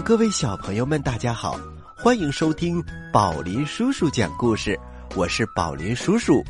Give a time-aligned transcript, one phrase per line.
[0.00, 1.56] 各位小朋友们，大家好，
[1.96, 4.78] 欢迎收听宝林叔叔讲故事。
[5.14, 6.42] 我是宝林叔叔。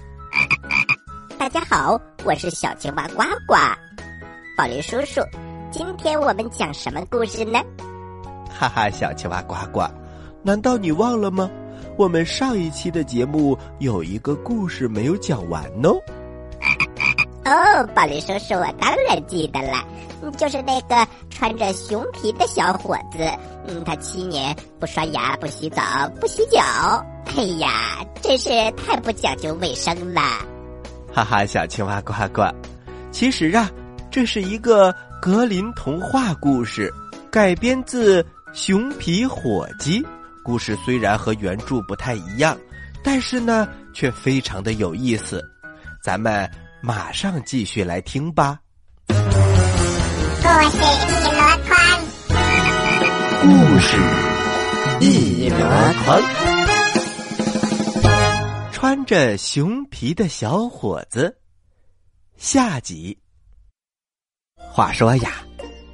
[1.36, 3.54] 大家好，我是小青蛙呱呱。
[4.56, 5.20] 宝林叔叔，
[5.70, 7.60] 今天我们讲什么故事呢？
[8.48, 9.82] 哈哈，小青蛙呱呱，
[10.42, 11.50] 难道你忘了吗？
[11.98, 15.90] 我们上一期的节目有一个故事没有讲完呢。
[17.44, 19.86] 哦，宝林叔叔，我当然记得了，
[20.22, 23.18] 嗯就是那个穿着熊皮的小伙子。
[23.66, 25.82] 嗯，他七年不刷牙、不洗澡、
[26.20, 26.60] 不洗脚。
[27.36, 30.22] 哎呀，真是太不讲究卫生了。
[31.12, 32.42] 哈哈，小青蛙呱呱，
[33.12, 33.70] 其实啊，
[34.10, 36.90] 这是一个格林童话故事，
[37.30, 38.22] 改编自
[38.54, 40.00] 《熊皮火鸡》。
[40.42, 42.56] 故事虽然和原著不太一样，
[43.02, 45.42] 但是呢，却非常的有意思。
[46.02, 46.50] 咱们。
[46.86, 48.60] 马上继续来听吧。
[49.08, 49.16] 故事
[50.60, 51.80] 一箩筐，
[53.40, 53.96] 故事
[55.00, 55.56] 一箩
[56.04, 56.20] 筐。
[58.70, 61.34] 穿着熊皮的小伙子，
[62.36, 63.16] 下集。
[64.54, 65.42] 话说呀，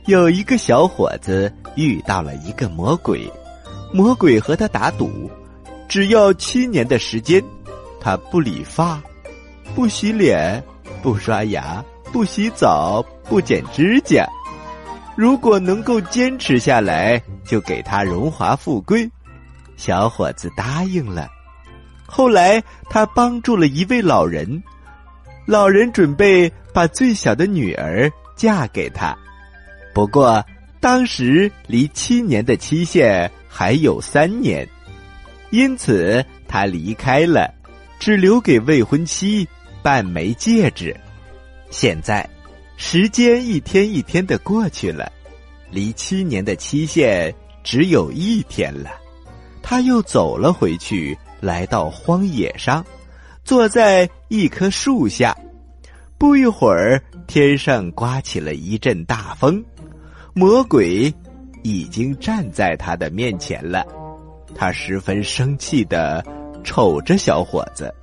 [0.06, 3.32] 有一个小伙子遇到了一个魔鬼，
[3.92, 5.30] 魔鬼和他打赌，
[5.88, 7.40] 只要七年的时间，
[8.00, 9.00] 他不理发，
[9.72, 10.60] 不洗脸。
[11.02, 14.26] 不刷牙，不洗澡，不剪指甲。
[15.16, 19.10] 如果能够坚持下来，就给他荣华富贵。
[19.76, 21.28] 小伙子答应了。
[22.06, 24.62] 后来，他帮助了一位老人，
[25.46, 29.16] 老人准备把最小的女儿嫁给他。
[29.94, 30.44] 不过，
[30.80, 34.68] 当时离七年的期限还有三年，
[35.50, 37.52] 因此他离开了，
[37.98, 39.46] 只留给未婚妻。
[39.82, 40.94] 半枚戒指，
[41.70, 42.28] 现在
[42.76, 45.10] 时间一天一天的过去了，
[45.70, 48.90] 离七年的期限只有一天了。
[49.62, 52.84] 他又走了回去，来到荒野上，
[53.44, 55.36] 坐在一棵树下。
[56.18, 59.64] 不一会儿，天上刮起了一阵大风，
[60.34, 61.12] 魔鬼
[61.62, 63.86] 已经站在他的面前了。
[64.54, 66.24] 他十分生气的
[66.62, 67.94] 瞅着小伙子，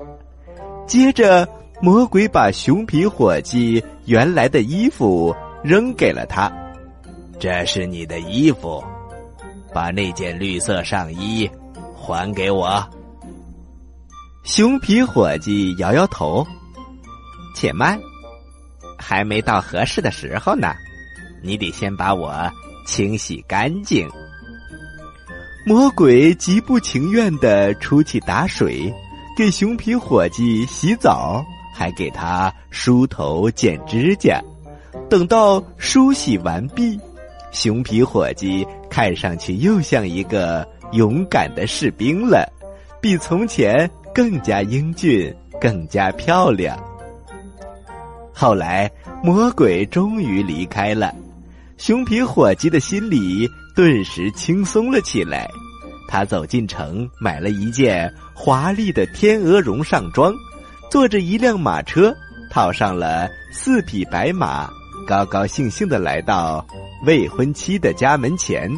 [0.87, 1.47] 接着。
[1.79, 6.51] 魔鬼把熊皮伙计原来的衣服扔给了他，
[7.39, 8.83] 这是你的衣服，
[9.73, 11.49] 把那件绿色上衣
[11.95, 12.83] 还给我。
[14.43, 16.45] 熊皮伙计摇摇头，
[17.55, 17.99] 且慢，
[18.97, 20.73] 还没到合适的时候呢，
[21.43, 22.51] 你得先把我
[22.87, 24.09] 清洗干净。
[25.63, 28.91] 魔鬼极不情愿的出去打水，
[29.37, 31.45] 给熊皮伙计洗澡。
[31.77, 34.41] 还给他梳头剪指甲，
[35.07, 36.99] 等到梳洗完毕，
[37.51, 42.51] 熊皮伙计看上去又像一个勇敢的士兵了，
[42.99, 46.75] 比从前更加英俊，更加漂亮。
[48.33, 48.91] 后来，
[49.23, 51.13] 魔鬼终于离开了，
[51.77, 55.47] 熊皮伙计的心里顿时轻松了起来。
[56.07, 60.33] 他走进城，买了一件华丽的天鹅绒上装。
[60.89, 62.15] 坐着一辆马车，
[62.49, 64.69] 套上了四匹白马，
[65.05, 66.65] 高高兴兴的来到
[67.05, 68.71] 未婚妻的家门前。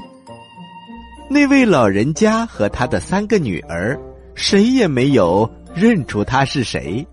[1.29, 3.99] 那位老人家和他的三个女儿，
[4.33, 7.05] 谁也没有认出他是谁。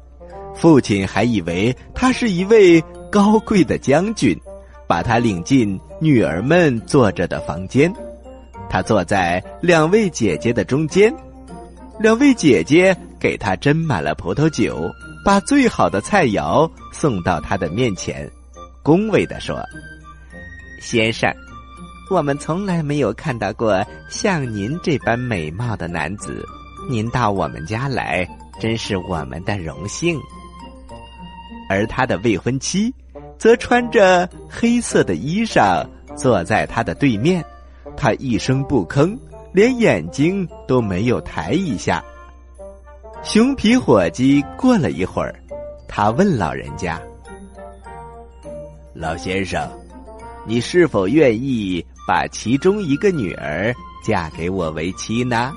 [0.54, 2.82] 父亲还以为他是一位
[3.12, 4.34] 高贵的将军，
[4.88, 7.92] 把他领进女儿们坐着的房间。
[8.70, 11.14] 他坐在两位姐姐的中间，
[12.00, 12.96] 两位姐姐。
[13.26, 14.88] 给他斟满了葡萄酒，
[15.24, 18.30] 把最好的菜肴送到他的面前，
[18.84, 19.60] 恭维地说
[20.80, 21.28] ：“先生，
[22.08, 26.46] 我们从来没有看到过像您这般美貌的男子，
[26.88, 28.24] 您到我们家来，
[28.60, 30.16] 真是我们的荣幸。”
[31.68, 32.94] 而他的未婚妻，
[33.36, 35.84] 则穿着黑色的衣裳，
[36.16, 37.44] 坐在他的对面，
[37.96, 39.18] 他一声不吭，
[39.52, 42.04] 连眼睛都没有抬一下。
[43.26, 45.34] 熊皮伙计过了一会儿，
[45.88, 47.02] 他问老人家
[48.94, 49.68] ：“老先生，
[50.46, 53.74] 你是否愿意把其中一个女儿
[54.04, 55.52] 嫁给我为妻呢？”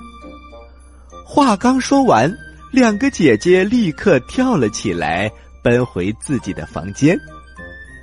[1.24, 2.36] 话刚说完，
[2.72, 5.32] 两个姐姐立刻跳了起来，
[5.64, 7.16] 奔回自己的房间，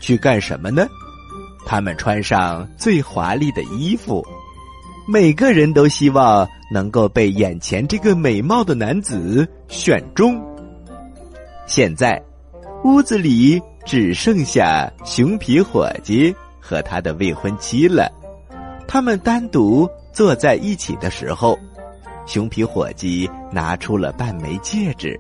[0.00, 0.86] 去干什么呢？
[1.66, 4.24] 他们穿上最华丽的衣服。
[5.08, 10.36] 每个人都希望能够被眼前这个美貌的男子选中。
[11.66, 12.20] 现在，
[12.82, 18.10] 屋子里只剩下熊皮伙计和他的未婚妻了。
[18.88, 21.56] 他们单独坐在一起的时候，
[22.26, 25.18] 熊皮伙计拿出了半枚戒指，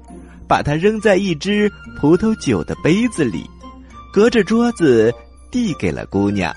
[0.48, 3.48] 把它扔在一只葡萄酒的杯子里，
[4.12, 5.14] 隔着桌子
[5.48, 6.52] 递给了姑娘。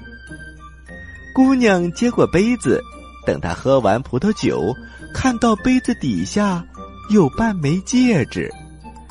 [1.35, 2.81] 姑娘接过杯子，
[3.29, 4.73] 等他喝完葡萄酒，
[5.13, 6.65] 看到杯子底下
[7.11, 8.51] 有半枚戒指，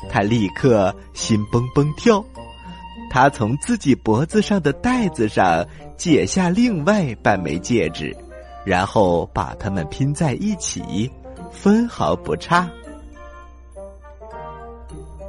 [0.09, 2.21] 他立刻心蹦蹦跳。
[3.09, 8.13] 他从自己脖子上的带子上解下另外半枚戒指，
[8.65, 11.09] 然后把它们拼在一起，
[11.49, 12.69] 分毫不差。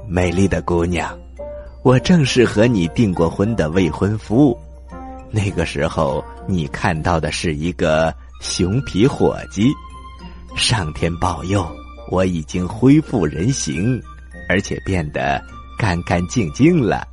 [0.08, 1.16] 美丽的姑娘，
[1.84, 4.58] 我正是和你订过婚的未婚夫。
[5.30, 9.70] 那个时候，你看到的是一个熊皮伙计。
[10.56, 11.70] 上天保佑，
[12.10, 14.02] 我已经恢复人形，
[14.48, 15.40] 而且变得
[15.78, 17.06] 干干净净了。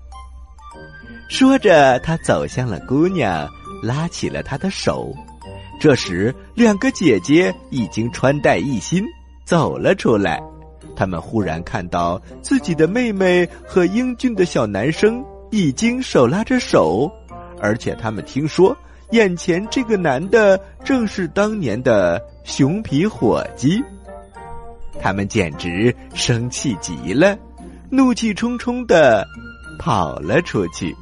[1.30, 3.48] 说着，他走向了姑娘，
[3.84, 5.14] 拉起了她的手。
[5.80, 9.04] 这时，两个姐姐已经穿戴一新，
[9.46, 10.42] 走了出来。
[10.96, 17.12] 他们忽然看到自己的妹妹和英俊的小男生已经手拉着手。
[17.60, 18.76] 而且他们听说，
[19.12, 23.81] 眼前这个男的正是当年的熊皮伙计。
[25.00, 27.38] 他们简直生气极了，
[27.89, 29.25] 怒气冲冲的
[29.80, 30.95] 跑了出去。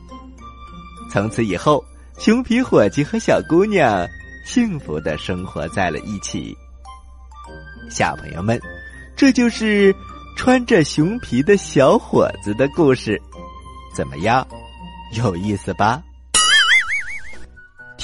[1.11, 1.83] 从此以后，
[2.17, 4.05] 熊皮伙计和小姑娘
[4.45, 6.55] 幸福的生活在了一起。
[7.89, 8.59] 小朋友们，
[9.15, 9.95] 这就是
[10.35, 13.19] 穿着熊皮的小伙子的故事，
[13.95, 14.45] 怎么样？
[15.13, 16.03] 有意思吧？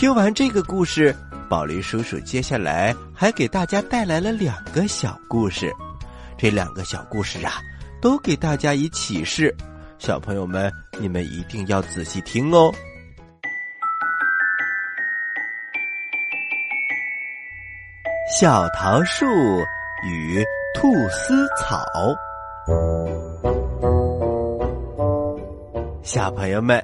[0.02, 1.16] 听完这个故事，
[1.48, 5.72] 宝林叔叔接下来还给大家带来了两个小故事。
[6.36, 7.62] 这两个小故事啊，
[8.02, 9.56] 都给大家以启示。
[10.00, 12.74] 小朋友们，你们一定要仔细听哦。
[18.40, 19.24] 小桃树
[20.04, 20.44] 与
[20.76, 21.86] 菟丝草，
[26.02, 26.84] 小朋友们。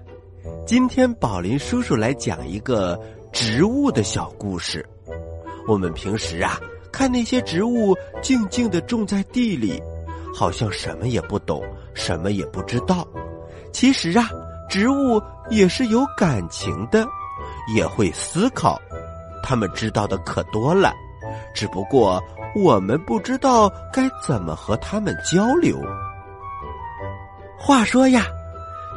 [0.68, 3.00] 今天宝林叔叔来讲一个
[3.32, 4.86] 植物的小故事。
[5.66, 6.60] 我们平时啊，
[6.92, 9.82] 看那些植物静静的种在地里，
[10.36, 13.08] 好像什么也不懂，什么也不知道。
[13.72, 14.30] 其实啊，
[14.70, 17.08] 植物也是有感情的，
[17.74, 18.78] 也会思考。
[19.42, 20.92] 他们知道的可多了，
[21.56, 22.22] 只不过
[22.54, 25.80] 我们不知道该怎么和他们交流。
[27.58, 28.26] 话说呀，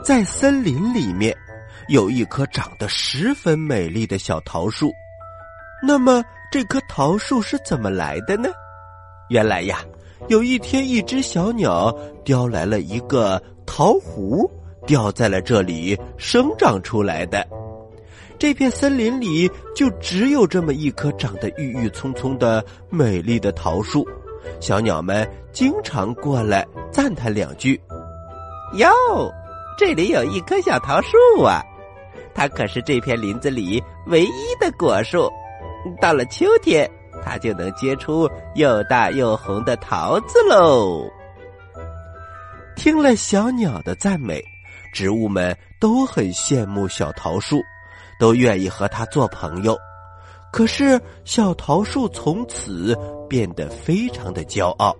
[0.05, 1.33] 在森林里面。
[1.91, 4.93] 有一棵长得十分美丽的小桃树，
[5.83, 8.49] 那么这棵桃树是怎么来的呢？
[9.29, 9.81] 原来呀，
[10.29, 11.93] 有一天一只小鸟
[12.25, 14.49] 叼来了一个桃核，
[14.87, 17.45] 掉在了这里生长出来的。
[18.39, 24.07] 这片森林里就只有这么一棵长得郁郁葱葱的美丽的桃树，
[24.61, 27.81] 小鸟们经常过来赞叹两句
[28.79, 28.89] ：“哟，
[29.77, 31.61] 这里有一棵小桃树啊！”
[32.35, 35.31] 它可是这片林子里唯一的果树，
[36.01, 36.91] 到了秋天，
[37.25, 41.03] 它就能结出又大又红的桃子喽。
[42.77, 44.43] 听了小鸟的赞美，
[44.95, 47.61] 植物们都很羡慕小桃树，
[48.19, 49.77] 都愿意和它做朋友。
[50.53, 52.97] 可是小桃树从此
[53.29, 54.97] 变得非常的骄傲，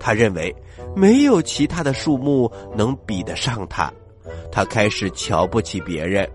[0.00, 0.54] 他认为
[0.96, 3.92] 没有其他的树木能比得上它，
[4.50, 6.28] 他开始瞧不起别人。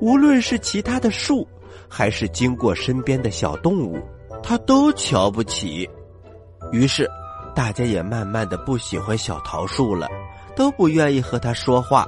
[0.00, 1.46] 无论是其他的树，
[1.88, 3.98] 还是经过身边的小动物，
[4.42, 5.88] 他都瞧不起。
[6.72, 7.08] 于是，
[7.54, 10.08] 大家也慢慢的不喜欢小桃树了，
[10.56, 12.06] 都不愿意和他说话。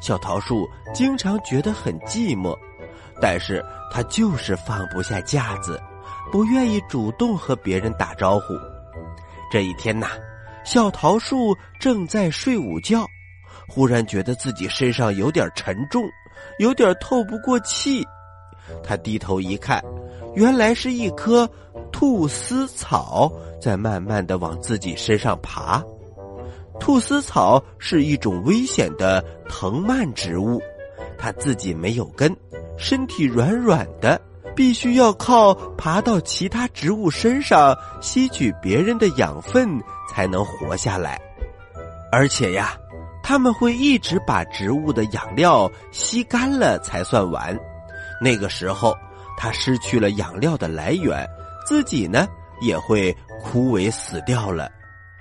[0.00, 2.56] 小桃树经常觉得很寂寞，
[3.20, 5.80] 但是他就是放不下架子，
[6.30, 8.54] 不愿意主动和别人打招呼。
[9.50, 10.08] 这一天呐，
[10.64, 13.06] 小桃树正在睡午觉，
[13.68, 16.02] 忽然觉得自己身上有点沉重。
[16.58, 18.06] 有点透不过气，
[18.82, 19.82] 他低头一看，
[20.34, 21.48] 原来是一棵
[21.92, 25.82] 菟丝草在慢慢的往自己身上爬。
[26.78, 30.60] 菟丝草是一种危险的藤蔓植物，
[31.18, 32.36] 它自己没有根，
[32.76, 34.20] 身体软软的，
[34.54, 41.18] 必须要靠爬到其他植物身上吸取别人的养分才能活下来，
[42.12, 42.76] 而且呀。
[43.28, 47.58] 他们会一直把植物的养料吸干了才算完，
[48.22, 48.96] 那个时候
[49.36, 51.28] 它失去了养料的来源，
[51.66, 52.28] 自己呢
[52.60, 54.70] 也会枯萎死掉了。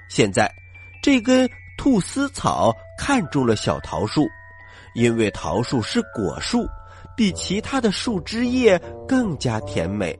[0.07, 0.47] 现在，
[1.01, 4.27] 这根菟丝草看中了小桃树，
[4.93, 6.63] 因为桃树是果树，
[7.17, 10.15] 比其他的树枝叶更加甜美，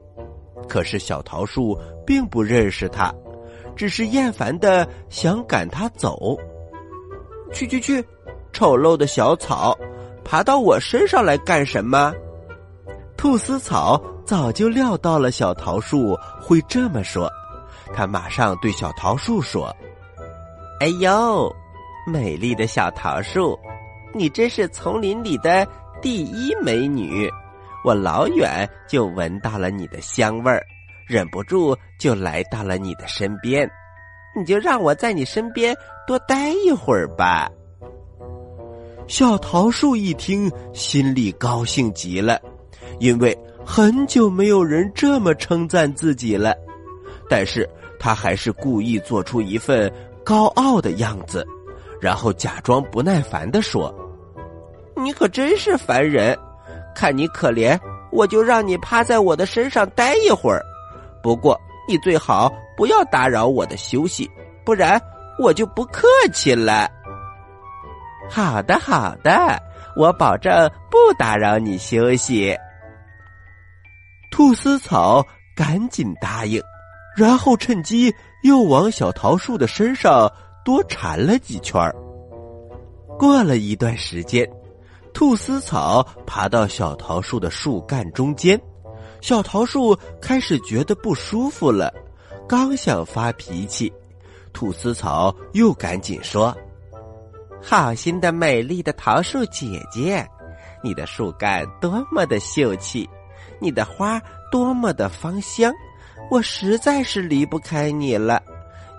[0.68, 3.14] 可是小桃树并不认识他，
[3.76, 6.36] 只是厌烦的想赶他走。
[7.52, 8.04] 去去去，
[8.52, 9.76] 丑陋的小草，
[10.24, 12.12] 爬到我身上来干什么？
[13.16, 17.30] 菟丝草早就料到了小桃树会这么说，
[17.94, 19.74] 他马上对小桃树说
[20.80, 21.50] ：“哎呦，
[22.06, 23.58] 美丽的小桃树，
[24.14, 25.66] 你真是丛林里的
[26.02, 27.30] 第一美女！
[27.84, 30.62] 我老远就闻到了你的香味儿，
[31.06, 33.68] 忍不住就来到了你的身边。
[34.36, 35.74] 你就让我在你身边
[36.06, 37.50] 多待一会儿吧。”
[39.08, 42.40] 小桃树一听，心里高兴极了。
[42.98, 46.54] 因为很久没有人这么称赞自己了，
[47.28, 47.68] 但是
[48.00, 49.92] 他还是故意做出一份
[50.24, 51.46] 高傲的样子，
[52.00, 53.94] 然后假装不耐烦的说
[54.96, 56.36] ：“你可真是烦人，
[56.94, 57.78] 看你可怜，
[58.10, 60.62] 我就让你趴在我的身上待一会儿。
[61.22, 64.30] 不过你最好不要打扰我的休息，
[64.64, 65.00] 不然
[65.38, 66.90] 我就不客气了。”
[68.28, 69.56] 好的，好的，
[69.96, 72.56] 我保证不打扰你休息。
[74.32, 75.24] 兔丝草
[75.56, 76.60] 赶紧答应，
[77.16, 78.12] 然后趁机
[78.42, 80.30] 又往小桃树的身上
[80.64, 81.80] 多缠了几圈
[83.16, 84.46] 过了一段时间，
[85.14, 88.60] 兔丝草爬到小桃树的树干中间，
[89.22, 91.94] 小桃树开始觉得不舒服了，
[92.46, 93.90] 刚想发脾气，
[94.56, 96.56] 吐丝草又赶紧说
[97.62, 100.26] ：“好心的美丽的桃树姐姐，
[100.82, 103.06] 你的树干多么的秀气。”
[103.60, 104.20] 你的花
[104.50, 105.72] 多么的芳香，
[106.30, 108.42] 我实在是离不开你了。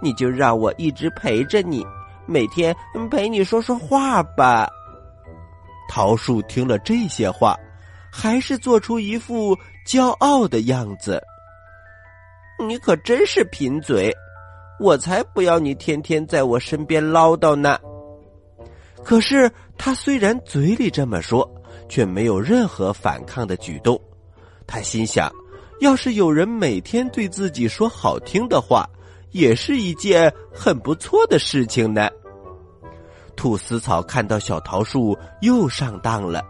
[0.01, 1.85] 你就让我一直陪着你，
[2.25, 2.75] 每天
[3.09, 4.67] 陪你说说话吧。
[5.89, 7.55] 桃树听了这些话，
[8.11, 9.55] 还是做出一副
[9.87, 11.21] 骄傲的样子。
[12.59, 14.11] 你可真是贫嘴，
[14.79, 17.77] 我才不要你天天在我身边唠叨呢。
[19.03, 21.49] 可是他虽然嘴里这么说，
[21.87, 23.99] 却没有任何反抗的举动。
[24.65, 25.31] 他心想，
[25.79, 28.85] 要是有人每天对自己说好听的话，
[29.31, 32.09] 也是一件很不错的事情呢。
[33.35, 36.43] 兔丝草看到小桃树又上当了，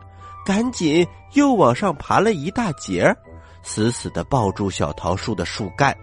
[0.45, 3.15] 赶紧又往上爬了一大截儿
[3.61, 5.95] 死死的抱住小桃树的树干，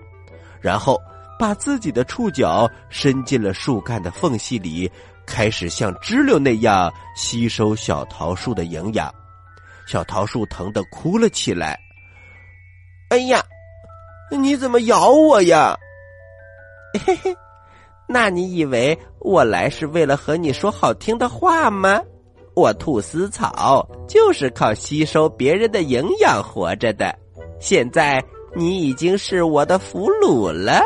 [0.61, 1.01] 然后
[1.39, 4.91] 把自己的触角伸进了树干的缝隙里，
[5.27, 9.13] 开始像知了那样吸收小桃树的营养。
[9.87, 11.79] 小桃树疼得哭了起来。
[13.11, 13.43] 哎呀，
[14.31, 15.77] 你怎么咬我呀？
[17.05, 17.37] 嘿嘿，
[18.09, 22.01] 那你以为我来是为了和你说好听的话吗？
[22.55, 27.13] 我吐丝草就是靠吸收别人的营养活着的。
[27.59, 28.23] 现在
[28.55, 30.81] 你已经是我的俘虏了。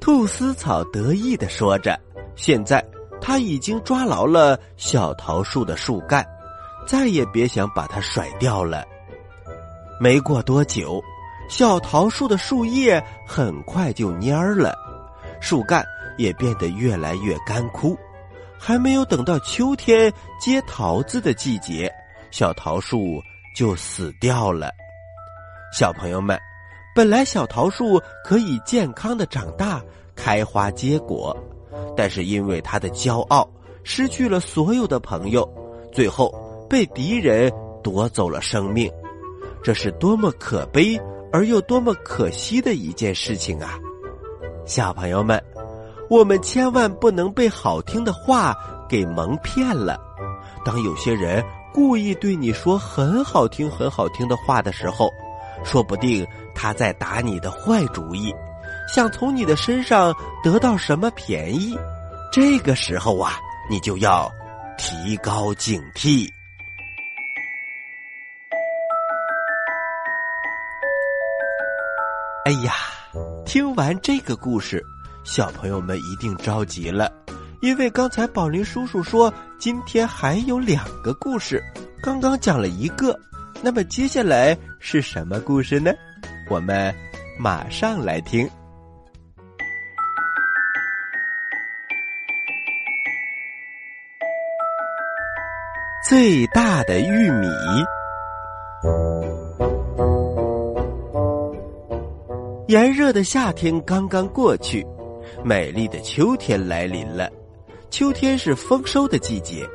[0.00, 1.98] 兔丝草得意的说着，
[2.34, 2.84] 现在
[3.20, 6.26] 他已经抓牢了小桃树的树干，
[6.86, 8.84] 再也别想把它甩掉了。
[10.00, 11.02] 没过多久。
[11.48, 14.72] 小桃树的树叶很快就蔫儿了，
[15.40, 15.84] 树干
[16.16, 17.98] 也变得越来越干枯。
[18.56, 21.92] 还没有等到秋天结桃子的季节，
[22.30, 23.20] 小桃树
[23.56, 24.70] 就死掉了。
[25.76, 26.38] 小朋友们，
[27.00, 29.82] 本来小桃树可以健康的长大、
[30.14, 31.34] 开花结果，
[31.96, 33.50] 但是因为它的骄傲，
[33.82, 35.50] 失去了所有的朋友，
[35.90, 36.30] 最后
[36.68, 37.50] 被敌人
[37.82, 38.92] 夺走了生命。
[39.62, 41.00] 这是多么可悲！
[41.32, 43.78] 而又多么可惜的一件事情啊！
[44.66, 45.42] 小朋友们，
[46.10, 48.54] 我们千万不能被好听的话
[48.86, 49.98] 给蒙骗了。
[50.66, 51.42] 当有些人
[51.72, 55.08] 故意对你说很好听、很好听的话的时候，
[55.64, 58.34] 说不定他在打你的坏主意，
[58.92, 61.78] 想从你的身上得到什么便宜。
[62.32, 63.38] 这个时候啊，
[63.68, 64.30] 你就要
[64.78, 66.28] 提高警惕。
[72.46, 72.72] 哎呀，
[73.44, 74.82] 听完这个故事，
[75.24, 77.12] 小朋友们一定着急了，
[77.60, 81.62] 因为刚才宝林叔叔说今天还有两个故事，
[82.02, 83.16] 刚刚讲了一个，
[83.62, 85.92] 那么接下来是什么故事呢？
[86.48, 86.94] 我们
[87.38, 88.48] 马上来听。
[96.08, 97.46] 最大的玉米。
[102.66, 104.84] 炎热的夏天刚刚过去，
[105.44, 107.30] 美丽的秋天来临了。
[107.90, 109.68] 秋天是丰收的季节，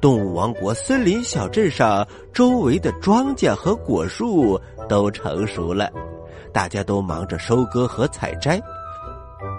[0.00, 5.90] 动物王国森林小镇上周围的庄稼和果树都成熟了。
[6.52, 8.60] 大家都忙着收割和采摘，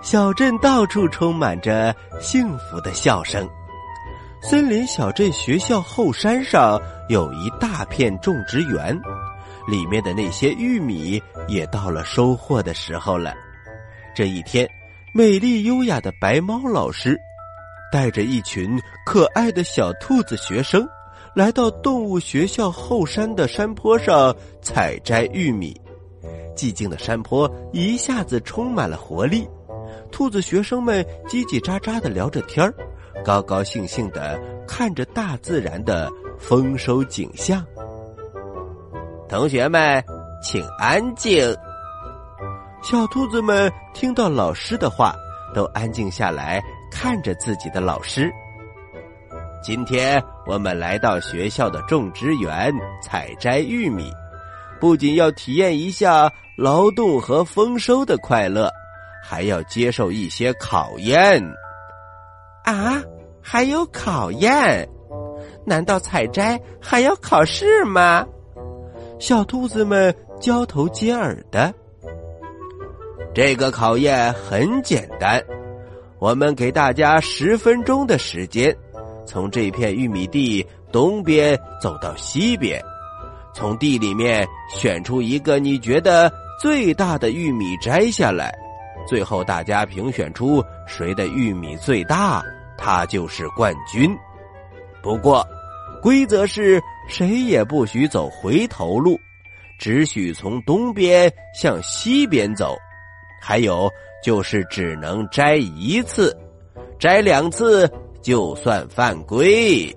[0.02, 3.48] 小镇到处充满着幸福的笑声。
[4.42, 9.00] 森林小镇学校后山上有一大片种植园，
[9.70, 13.34] 里面的那些玉米也到了收获的时候了。
[14.16, 14.68] 这一天，
[15.14, 17.18] 美丽优雅的白猫老师
[17.92, 20.88] 带着一群可爱的小兔子学生。
[21.34, 25.80] 来到动物学校后山的山坡上采摘玉米，
[26.54, 29.48] 寂静的山坡一下子充满了活力。
[30.12, 32.74] 兔子学生们叽叽喳喳的聊着天儿，
[33.24, 37.66] 高高兴兴的看着大自然的丰收景象。
[39.30, 40.04] 同学们，
[40.44, 41.56] 请安静。
[42.84, 45.16] 小兔子们听到老师的话，
[45.56, 48.32] 都安静下来，看着自己的老师。
[49.64, 54.12] 今天我们来到学校的种植园采摘玉米，
[54.80, 58.70] 不仅要体验一下劳动和丰收的快乐，
[59.24, 61.42] 还要接受一些考验。
[62.64, 63.02] 啊，
[63.42, 64.88] 还有考验？
[65.66, 68.26] 难道采摘还要考试吗？
[69.20, 71.72] 小兔子们交头接耳的。
[73.34, 75.40] 这个考验很简单，
[76.22, 78.72] 我们给大家十分钟的时间。
[79.26, 82.80] 从这片玉米地东边走到西边，
[83.56, 86.32] 从地里面选出一个你觉得
[86.62, 88.54] 最大的玉米摘下来，
[89.08, 92.44] 最后大家评选出谁的玉米最大，
[92.78, 94.16] 他就是冠军。
[95.02, 95.44] 不过，
[96.04, 99.20] 规则是谁也不许走回头路，
[99.80, 102.78] 只许从东边向西边走，
[103.42, 103.90] 还有
[104.24, 106.36] 就是只能摘一次，
[107.00, 107.90] 摘两次。
[108.22, 109.92] 就算犯规，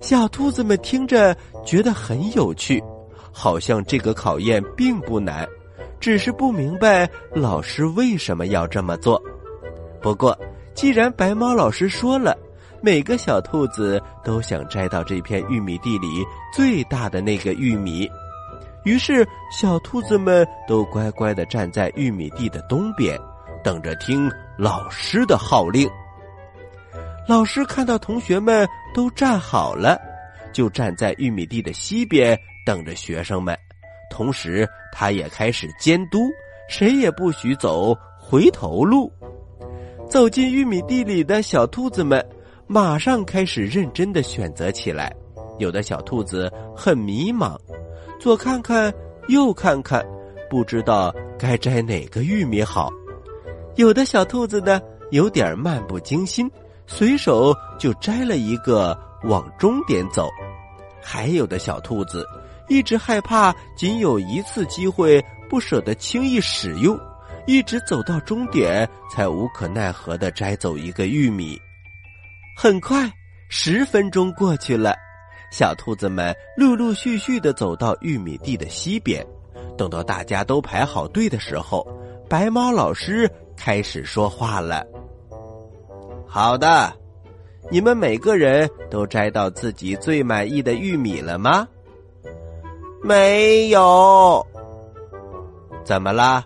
[0.00, 2.78] 小兔子们听着觉得很有趣，
[3.32, 5.48] 好像这个考验并不难，
[5.98, 9.18] 只是不明白老师为什么要这么做。
[10.02, 10.38] 不过，
[10.74, 12.36] 既然白猫老师说了，
[12.82, 16.22] 每个小兔子都想摘到这片玉米地里
[16.54, 18.06] 最大的那个玉米，
[18.84, 23.18] 于是小兔子们都乖乖的站在玉米地的东边，
[23.62, 25.88] 等着听老师的号令。
[27.26, 29.98] 老师看到同学们都站好了，
[30.52, 33.58] 就站在玉米地的西边等着学生们。
[34.10, 36.18] 同时，他也开始监督，
[36.68, 39.10] 谁也不许走回头路。
[40.08, 42.24] 走进玉米地里的小兔子们，
[42.66, 45.10] 马上开始认真的选择起来。
[45.58, 47.56] 有的小兔子很迷茫，
[48.24, 48.90] 左看看，
[49.28, 50.02] 右看看，
[50.48, 52.90] 不知道该摘哪个玉米好。
[53.76, 56.50] 有的小兔子呢，有点漫不经心。
[56.86, 60.30] 随手就摘了一个，往终点走。
[61.02, 62.26] 还有的小兔子
[62.66, 66.98] 一直害怕仅有一次机会，不舍得轻易使用，
[67.46, 71.60] 一直走到终点才无可奈何的摘走一个玉米。
[72.56, 73.12] 很快，
[73.50, 74.96] 十分钟过去了，
[75.56, 79.24] 小兔子们陆陆续续的走到玉米地的西边。
[79.78, 81.86] 等到大家都排好队的时候，
[82.28, 84.84] 白猫老师开始说话了。
[86.26, 86.92] 好的，
[87.70, 91.68] 你们每个人都摘到自己最满意的玉米了吗？
[93.00, 94.44] 没有。
[95.84, 96.44] 怎么啦？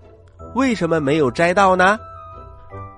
[0.55, 1.99] 为什么没有摘到呢？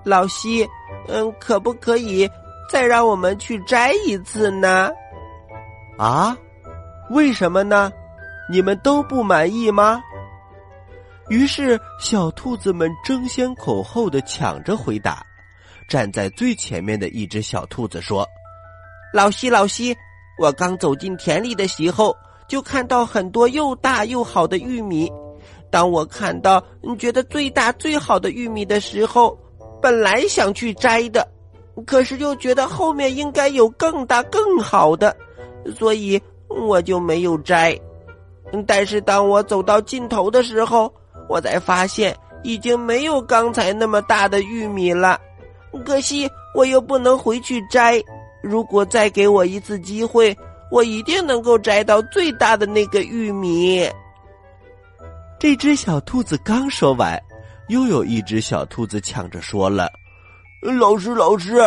[0.04, 0.68] 老西，
[1.06, 2.28] 嗯，可不可以
[2.68, 4.90] 再让我们去摘一次呢？
[6.00, 6.34] 啊？
[7.10, 7.92] 为什么呢？
[8.50, 10.00] 你们都不满意吗？
[11.28, 15.22] 于是小兔子们争先恐后的抢着回答。
[15.90, 18.26] 站在最前面的一只小兔子说
[19.12, 19.94] ：“老西，老西，
[20.38, 22.16] 我刚走进田里的时候，
[22.48, 25.12] 就看到很多又大又好的玉米。
[25.70, 29.38] 当我看到你觉得最大最好的玉米的时候，
[29.82, 31.28] 本来想去摘的，
[31.84, 35.14] 可是又觉得后面应该有更大更好的，
[35.76, 37.78] 所以我就没有摘。
[38.66, 40.92] 但是当我走到尽头的时候，
[41.28, 45.20] 我才发现已经没有刚才那么大的玉米了。”
[45.84, 48.02] 可惜我又不能回去摘。
[48.42, 50.36] 如果再给我一次机会，
[50.70, 53.88] 我一定能够摘到最大的那个玉米。
[55.38, 57.16] 这只小兔子刚说完，
[57.68, 59.88] 又有一只小兔子抢着说了
[60.80, 61.62] ：“老师，老师，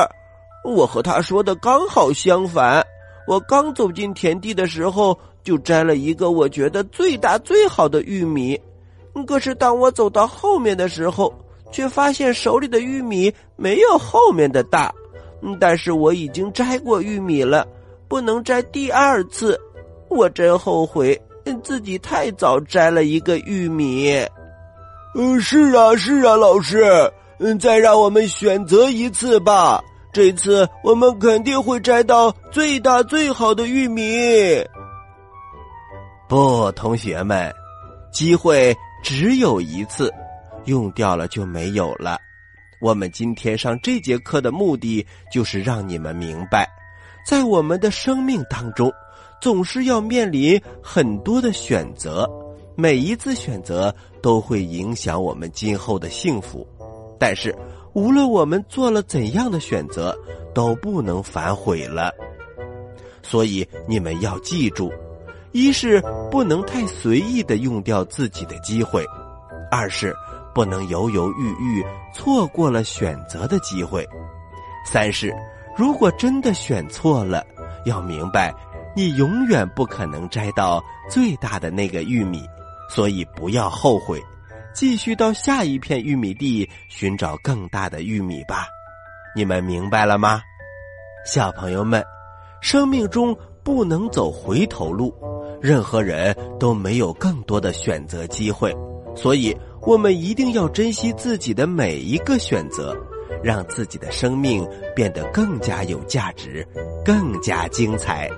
[0.65, 2.85] 我和他说的刚好相反。
[3.27, 8.59] 我刚走进田地的时候，就摘了一个我觉得最大最好的玉米。
[9.27, 11.33] 可是当我走到后面的时候，
[11.71, 14.93] 却发现手里的玉米没有后面的大，
[15.59, 17.67] 但是我已经摘过玉米了，
[18.07, 19.59] 不能摘第二次，
[20.09, 21.19] 我真后悔，
[21.63, 24.13] 自己太早摘了一个玉米。
[25.15, 26.83] 嗯，是啊，是啊，老师，
[27.39, 29.83] 嗯，再让我们选择一次吧。
[30.13, 34.03] 这次我们肯定会摘到最大最好的玉米。
[36.29, 37.51] 不，同学们，
[38.11, 40.13] 机会只有一次，
[40.65, 42.19] 用掉了就没有了。
[42.79, 46.69] 我们今天上这节课的目的，就是让你们明白，
[47.25, 48.91] 在我们的生命当中，
[49.41, 52.29] 总是要面临很多的选择，
[52.75, 56.67] 每一次选择都会影响我们今后的幸福。
[57.19, 57.55] 但是，
[57.93, 60.17] 无论我们做了怎样的选择，
[60.53, 62.11] 都不能反悔了。
[63.21, 64.91] 所以，你们要记住：
[65.51, 69.03] 一是不能太随意的用掉自己的机会；
[69.71, 70.13] 二是。
[70.55, 74.07] 不能犹犹豫豫，错过了选择的机会。
[74.85, 75.35] 三是，
[75.75, 77.43] 如果真的选错了，
[77.87, 78.53] 要明白，
[78.95, 80.79] 你永远不可能摘到
[81.09, 82.47] 最大的那个玉米，
[82.87, 84.21] 所以不要后悔，
[84.73, 88.65] 继续到下一片玉米地寻找更大的玉米吧。
[89.35, 90.41] 你们明白了吗，
[91.25, 92.03] 小朋友们？
[92.61, 95.13] 生命中不能走回头路，
[95.61, 98.73] 任何人都没有更多的选择机会，
[99.15, 99.55] 所以。
[99.85, 102.95] 我们一定要珍惜自己的每一个选择，
[103.43, 106.65] 让自己的生命变得更加有价值，
[107.03, 108.29] 更加精彩。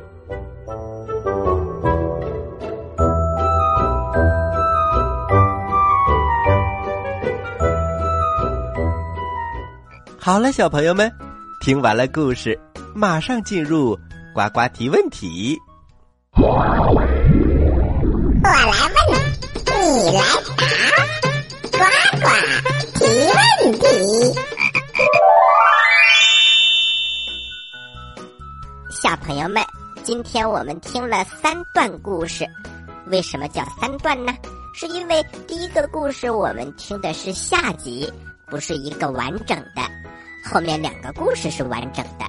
[10.26, 11.14] 好了，小朋友们，
[11.62, 12.60] 听完了故事，
[12.96, 13.96] 马上进入
[14.34, 15.56] 呱呱提问题。
[16.32, 17.08] 我来问，
[19.70, 20.24] 你来
[20.58, 20.66] 答。
[21.70, 21.78] 呱
[22.18, 22.26] 呱
[22.96, 23.38] 提问
[23.78, 23.86] 题，
[28.90, 29.64] 小朋友们，
[30.02, 32.48] 今天我们听了三段故事，
[33.12, 34.34] 为什么叫三段呢？
[34.74, 38.12] 是因为第一个故事我们听的是下集，
[38.48, 39.84] 不是一个完整的，
[40.46, 42.26] 后面两个故事是完整的。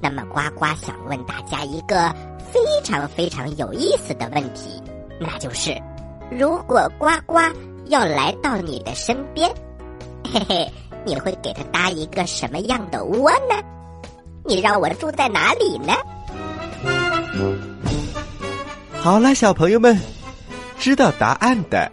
[0.00, 2.14] 那么呱呱想问大家一个
[2.52, 4.82] 非常非常有意思的问题，
[5.20, 5.76] 那就是，
[6.30, 7.38] 如果呱呱。
[7.88, 9.48] 要来到你的身边，
[10.24, 10.68] 嘿嘿，
[11.04, 13.54] 你会给他搭一个什么样的窝呢？
[14.44, 15.92] 你让我住在哪里呢？
[19.00, 19.96] 好了，小朋友们，
[20.80, 21.92] 知道答案的，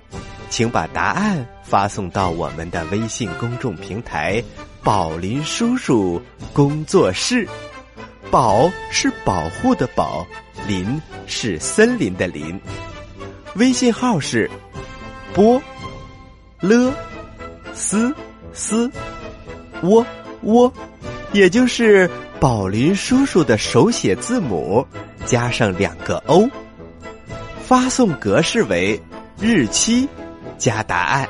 [0.49, 4.43] 请把答案发送到我们的微信公众平台
[4.83, 6.21] “宝林叔叔
[6.53, 7.47] 工作室”。
[8.29, 10.25] 宝是保护的宝，
[10.67, 12.59] 林是森林的林。
[13.55, 14.49] 微信号是
[15.33, 15.61] 波。
[16.59, 16.93] 了，
[17.75, 18.15] 斯
[18.53, 18.89] 斯，
[19.83, 20.03] 窝
[20.41, 20.73] 窝，
[21.31, 24.87] 也就是宝林叔叔的手写字母
[25.25, 26.49] 加上两个 O。
[27.61, 28.99] 发送格式为
[29.39, 30.07] 日期
[30.57, 31.29] 加答案。